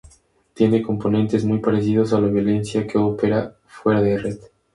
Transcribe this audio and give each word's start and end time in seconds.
tiene 0.55 0.81
componentes 0.81 1.45
muy 1.45 1.59
parecidos 1.59 2.11
a 2.11 2.19
la 2.19 2.25
violencia 2.27 2.87
que 2.87 2.97
opera 2.97 3.55
fuera 3.67 4.01
de 4.01 4.17
red 4.17 4.39